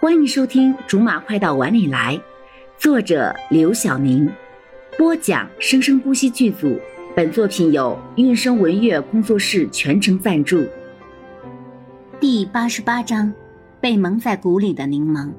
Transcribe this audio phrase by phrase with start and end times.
[0.00, 2.16] 欢迎收听《竹马快到碗里来》，
[2.78, 4.32] 作者刘晓宁，
[4.96, 6.78] 播讲生生不息剧组。
[7.16, 10.64] 本作品由韵声文乐工作室全程赞助。
[12.20, 13.34] 第八十八章：
[13.80, 15.32] 被蒙在鼓里的柠檬。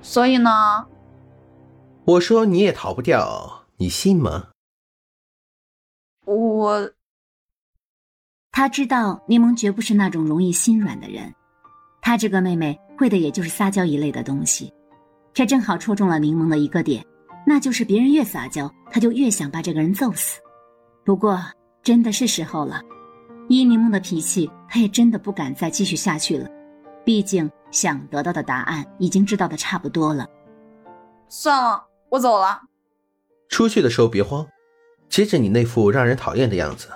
[0.00, 0.86] 所以呢？
[2.06, 4.48] 我说你也逃不掉，你信吗？
[6.24, 6.90] 我。
[8.50, 11.34] 他知道柠檬绝不是那种容易心软的人，
[12.00, 14.72] 他这个妹妹会的也就是撒娇一类的东西，
[15.32, 17.04] 这正好戳中了柠檬的一个点，
[17.46, 20.40] 那就是别人越撒娇，他就越想把这个人揍死。
[21.04, 21.40] 不过
[21.82, 22.82] 真的是时候了，
[23.48, 26.48] 依柠檬的脾气，他也真的不敢再继续下去了，
[27.04, 30.26] 毕竟想得到的答案已经知道的差不多了。
[31.28, 32.60] 算了，我走了。
[33.48, 34.46] 出去的时候别慌，
[35.08, 36.88] 接着你那副让人讨厌的样子。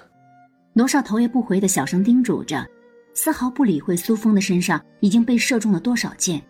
[0.75, 2.67] 罗少头也不回的小声叮嘱着，
[3.15, 6.43] 丝毫不理会苏峰的身上已经被射中了多少箭，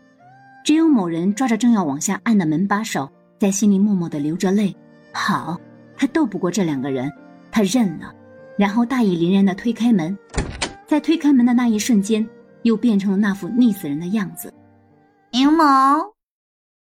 [0.65, 4.75] 只有某人抓着正要往下按的门把手，在心里默默的流着泪。
[5.13, 5.61] 好，
[5.97, 7.11] 他斗不过这两个人，
[7.51, 8.15] 他认了，
[8.57, 10.17] 然后大义凛然的推开门，
[10.87, 12.27] 在推开门的那一瞬间，
[12.63, 14.53] 又变成了那副溺死人的样子。
[15.33, 16.13] 柠檬，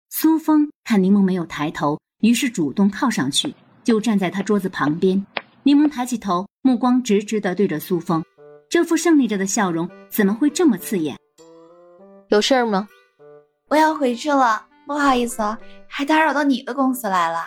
[0.10, 5.26] 苏峰看柠檬没有抬头，于是主动靠上去，就站在他桌子旁边。
[5.64, 8.24] 柠檬抬起头，目光直直的对着苏峰，
[8.72, 11.18] 这副胜利者的笑容怎么会这么刺眼？
[12.30, 12.88] 有事儿吗？
[13.68, 15.42] 我要回去了，不好意思，
[15.90, 17.44] 还打扰到你的公司来了。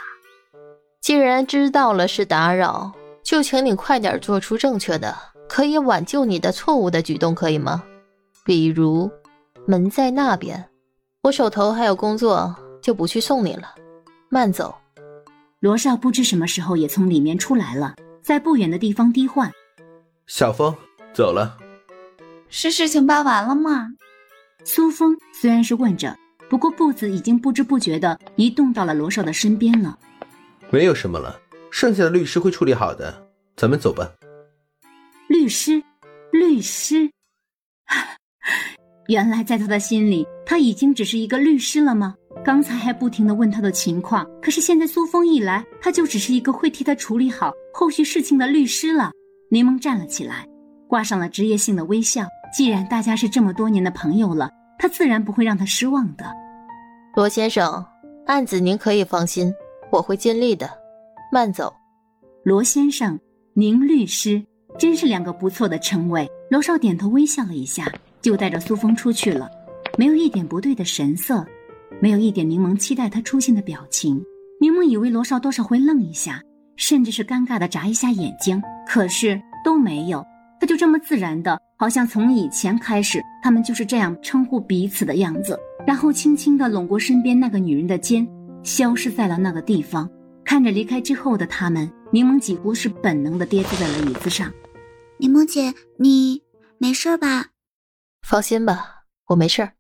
[1.01, 5.17] 既然知道了是打扰，就请你快点做出正确的、
[5.49, 7.83] 可以挽救你的错误的举动，可以吗？
[8.45, 9.11] 比如，
[9.67, 10.63] 门在那边，
[11.23, 13.75] 我手头还有工作，就不去送你了，
[14.29, 14.75] 慢走。
[15.61, 17.95] 罗少不知什么时候也从里面出来了。
[18.23, 19.51] 在不远的地方低唤
[20.27, 20.75] ：“小峰，
[21.15, 21.57] 走了。”
[22.51, 23.89] 是事情办完了吗？
[24.65, 26.17] 苏峰虽然是问着，
[26.49, 29.99] 不过步子已经不知不觉的移动到了罗少的身边了。
[30.71, 33.27] 没有什么了，剩下的律师会处理好的，
[33.57, 34.11] 咱们走吧。
[35.29, 35.83] 律师，
[36.31, 37.11] 律师，
[39.09, 42.15] 原来在他的心里，他已经只是一个律师了吗？
[42.45, 49.11] 刚才还不停的问他的情况，可是现在苏峰一来，他就只是一个会替他处理好后续事情的律师了。
[49.51, 50.47] 柠檬站了起来，
[50.89, 52.27] 挂上了职业性的微笑。
[52.57, 56.25] 既然大家是这么多年的朋友了，他自然不会让他失望的。
[57.17, 57.85] 罗先生，
[58.27, 59.53] 案子您可以放心，
[59.91, 60.71] 我会尽力的。
[61.33, 61.73] 慢走。
[62.45, 63.19] 罗先生，
[63.55, 64.45] 宁律师，
[64.79, 66.29] 真是两个不错的称谓。
[66.51, 67.91] 罗少点头微笑了一下，
[68.21, 69.51] 就带着苏峰出去了，
[69.97, 71.45] 没有一点不对的神色。
[72.01, 74.23] 没有一点柠檬期待他出现的表情，
[74.61, 76.43] 柠檬以为罗少多少会愣一下，
[76.77, 80.34] 甚至是尴尬的眨一下眼睛，可是都没有，他
[80.75, 88.27] 就这么自然的，好像从以前开始，他们就是这样称呼彼此的样子，然后轻轻的拢过身边那个女人的肩，
[88.65, 90.11] 消失在了那个地方。
[90.45, 94.53] 看着离开之后的他们，柠檬几乎是本能的跌坐在了椅子上。
[95.19, 96.43] 柠檬姐，你
[96.79, 97.51] 没事吧？
[98.27, 99.71] 放心吧，我没事。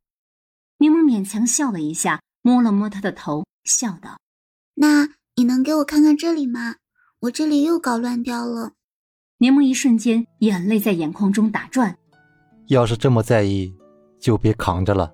[0.78, 4.20] 柠檬勉强笑了一下，摸了摸他的头，笑道
[4.78, 6.76] ：“那你能给我看看这里吗？
[7.22, 8.74] 我这里又搞乱掉了。”
[9.44, 11.94] 柠檬一瞬间眼泪在眼眶中打转。
[12.68, 13.70] 要是这么在意，
[14.18, 15.12] 就别扛着了。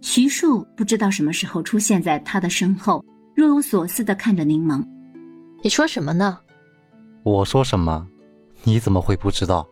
[0.00, 3.04] 徐树不知道什么时候出现在他的身后，
[3.36, 4.82] 若有所思的看着柠檬
[5.62, 6.38] ：“你说什么呢
[7.24, 8.08] ？”“我说什么？
[8.64, 9.68] 你怎么会不知道？”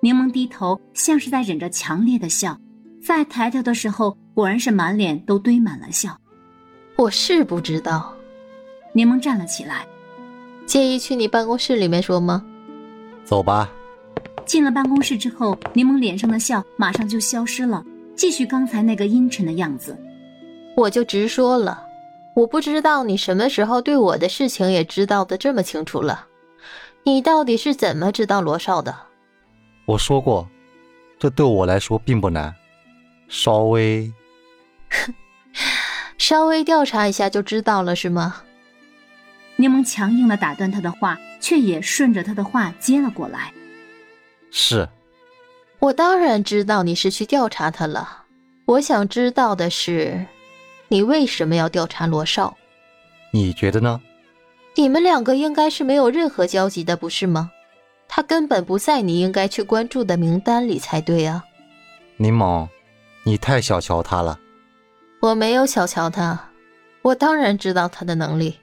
[0.00, 2.58] 柠檬低头，像是在忍着强烈的笑。
[3.02, 6.18] 再抬头的时候，果然是满脸都堆满了笑。
[6.96, 8.14] 我是不知道。
[8.94, 9.86] 柠檬站了起来，
[10.64, 12.42] 介意去你办公室里面说吗？
[13.24, 13.70] 走吧。
[14.46, 17.82] 进了办公室之后，柠檬脸上的笑马上就消失了，
[18.14, 19.98] 继续刚才那个阴沉的样子。
[20.76, 21.82] 我就直说了，
[22.36, 26.26] 我不知道你什么时候对我的事情也知道的这么清楚了。
[27.04, 28.94] 你到底是怎么知道罗少的？
[29.86, 30.48] 我说过，
[31.18, 32.54] 这对我来说并不难。
[33.28, 34.12] 稍微，
[36.18, 38.42] 稍微调查一下就知道了，是吗？
[39.56, 43.52] 柠檬强硬的打断他的话，却也顺着他的话接了过来。
[44.50, 44.88] 是，
[45.78, 48.24] 我当然知道你是去调查他了。
[48.66, 50.24] 我想知道的是，
[50.88, 52.56] 你为什么要调查罗少？
[53.30, 54.00] 你觉得呢？
[54.76, 57.50] 你们两个应该是没有任何交集的，不是吗？
[58.08, 61.44] 他根本不在你应该去关注的名单里才对啊，
[62.16, 62.68] 柠檬。
[63.26, 64.38] 你太小瞧他了，
[65.20, 66.50] 我没有小瞧他，
[67.02, 68.58] 我当然知道他的能力。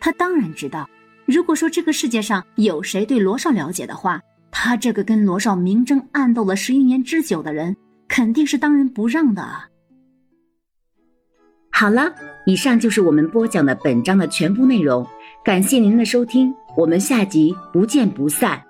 [0.00, 0.88] 他当然知道，
[1.26, 4.20] 如果说这个世界上有谁对罗少了解的话，
[4.50, 7.76] 他这个跟罗少明争暗斗了十余年之久的人，
[8.08, 9.68] 肯定是当仁不让的啊。
[11.70, 12.12] 好了，
[12.46, 15.06] 以上就是我们播讲的本章的全部内容，
[15.44, 18.60] 感谢您的收听，我们下集不见不散。